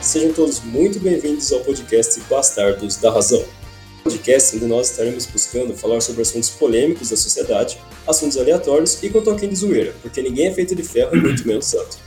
Sejam 0.00 0.32
todos 0.32 0.60
muito 0.60 0.98
bem-vindos 0.98 1.52
ao 1.52 1.60
podcast 1.60 2.18
Bastardos 2.20 2.96
da 2.96 3.12
Razão. 3.12 3.44
No 3.98 4.04
podcast 4.04 4.56
onde 4.56 4.64
nós 4.64 4.90
estaremos 4.90 5.26
buscando 5.26 5.76
falar 5.76 6.00
sobre 6.00 6.22
assuntos 6.22 6.48
polêmicos 6.48 7.10
da 7.10 7.16
sociedade, 7.18 7.78
assuntos 8.06 8.38
aleatórios 8.38 9.02
e 9.02 9.10
com 9.10 9.20
toquinho 9.20 9.50
de 9.50 9.56
zoeira, 9.56 9.94
porque 10.00 10.22
ninguém 10.22 10.46
é 10.46 10.54
feito 10.54 10.74
de 10.74 10.82
ferro 10.82 11.14
e 11.14 11.20
muito 11.20 11.46
menos 11.46 11.66
santo. 11.66 11.98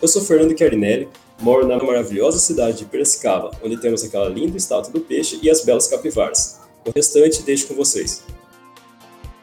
Eu 0.00 0.08
sou 0.08 0.22
Fernando 0.22 0.56
Chiarinelli, 0.56 1.10
moro 1.42 1.68
na 1.68 1.76
maravilhosa 1.76 2.38
cidade 2.38 2.78
de 2.78 2.84
Piracicaba, 2.86 3.50
onde 3.62 3.76
temos 3.76 4.02
aquela 4.02 4.30
linda 4.30 4.56
estátua 4.56 4.90
do 4.90 5.00
peixe 5.00 5.38
e 5.42 5.50
as 5.50 5.62
belas 5.62 5.88
capivaras. 5.88 6.58
O 6.86 6.90
restante 6.90 7.42
deixo 7.42 7.66
com 7.66 7.74
vocês. 7.74 8.24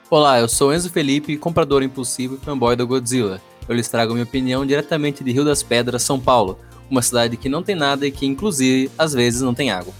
Olá, 0.09 0.39
eu 0.39 0.47
sou 0.47 0.73
Enzo 0.73 0.89
Felipe, 0.89 1.37
comprador 1.37 1.83
impulsivo 1.83 2.39
e 2.41 2.43
fanboy 2.43 2.75
do 2.75 2.87
Godzilla. 2.87 3.39
Eu 3.69 3.75
lhes 3.75 3.87
trago 3.87 4.13
minha 4.13 4.23
opinião 4.23 4.65
diretamente 4.65 5.23
de 5.23 5.31
Rio 5.31 5.45
das 5.45 5.61
Pedras, 5.61 6.01
São 6.01 6.19
Paulo, 6.19 6.57
uma 6.89 7.01
cidade 7.01 7.37
que 7.37 7.49
não 7.49 7.63
tem 7.63 7.75
nada 7.75 8.05
e 8.07 8.11
que, 8.11 8.25
inclusive, 8.25 8.91
às 8.97 9.13
vezes 9.13 9.41
não 9.41 9.53
tem 9.53 9.71
água. 9.71 9.93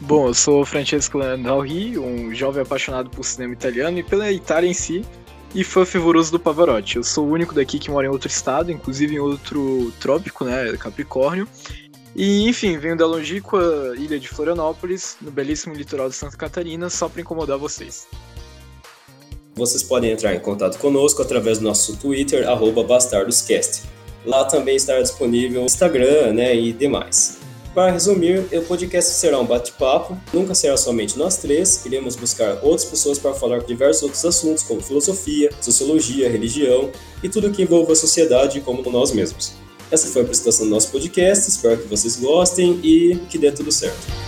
Bom, 0.00 0.28
eu 0.28 0.34
sou 0.34 0.64
Francesco 0.64 1.18
Landalri, 1.18 1.98
um 1.98 2.34
jovem 2.34 2.62
apaixonado 2.62 3.10
por 3.10 3.24
cinema 3.24 3.52
italiano 3.52 3.98
e 3.98 4.02
pela 4.02 4.32
Itália 4.32 4.68
em 4.68 4.74
si, 4.74 5.04
e 5.54 5.62
fã 5.62 5.84
fervoroso 5.84 6.32
do 6.32 6.40
Pavarotti. 6.40 6.96
Eu 6.96 7.04
sou 7.04 7.26
o 7.26 7.30
único 7.30 7.54
daqui 7.54 7.78
que 7.78 7.90
mora 7.90 8.06
em 8.06 8.10
outro 8.10 8.28
estado, 8.28 8.72
inclusive 8.72 9.16
em 9.16 9.18
outro 9.18 9.92
trópico, 10.00 10.44
né, 10.44 10.74
Capricórnio. 10.78 11.46
E, 12.16 12.48
enfim, 12.48 12.78
venho 12.78 12.96
da 12.96 13.06
longínqua 13.06 13.94
ilha 13.96 14.18
de 14.18 14.26
Florianópolis, 14.26 15.16
no 15.20 15.30
belíssimo 15.30 15.74
litoral 15.74 16.08
de 16.08 16.14
Santa 16.14 16.36
Catarina, 16.36 16.88
só 16.88 17.08
para 17.08 17.20
incomodar 17.20 17.58
vocês. 17.58 18.06
Vocês 19.54 19.82
podem 19.82 20.10
entrar 20.10 20.34
em 20.34 20.40
contato 20.40 20.78
conosco 20.78 21.20
através 21.20 21.58
do 21.58 21.64
nosso 21.64 21.96
Twitter, 21.96 22.46
bastardoscast. 22.86 23.82
Lá 24.24 24.44
também 24.44 24.76
estará 24.76 25.00
disponível 25.00 25.64
Instagram 25.64 26.32
né, 26.32 26.54
e 26.54 26.72
demais. 26.72 27.38
Para 27.74 27.92
resumir, 27.92 28.48
o 28.52 28.62
podcast 28.62 29.12
será 29.12 29.38
um 29.38 29.46
bate-papo, 29.46 30.18
nunca 30.32 30.54
será 30.56 30.76
somente 30.76 31.16
nós 31.16 31.36
três, 31.36 31.86
iremos 31.86 32.16
buscar 32.16 32.58
outras 32.62 32.84
pessoas 32.84 33.16
para 33.16 33.32
falar 33.32 33.60
diversos 33.60 34.02
outros 34.02 34.24
assuntos, 34.24 34.64
como 34.64 34.80
filosofia, 34.80 35.50
sociologia, 35.60 36.28
religião 36.28 36.90
e 37.22 37.28
tudo 37.28 37.50
que 37.52 37.62
envolva 37.62 37.92
a 37.92 37.96
sociedade 37.96 38.60
como 38.60 38.82
nós 38.90 39.12
mesmos. 39.12 39.54
Essa 39.88 40.08
foi 40.08 40.22
a 40.22 40.24
apresentação 40.24 40.66
do 40.66 40.70
nosso 40.70 40.90
podcast, 40.90 41.48
espero 41.48 41.78
que 41.78 41.88
vocês 41.88 42.16
gostem 42.16 42.80
e 42.82 43.16
que 43.28 43.38
dê 43.38 43.52
tudo 43.52 43.70
certo. 43.70 44.19